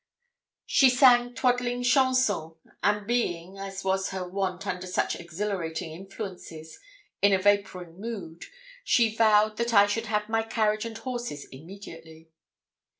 [0.65, 6.79] She sang twaddling chansons, and being, as was her wont under such exhilarating influences,
[7.21, 8.45] in a vapouring mood,
[8.83, 12.31] she vowed that I should have my carriage and horses immediately.